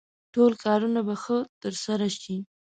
[0.33, 2.35] ټول کارونه به ښه ترسره شي.